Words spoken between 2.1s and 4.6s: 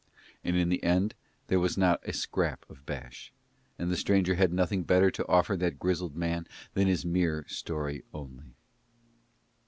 scrap of bash, and the stranger had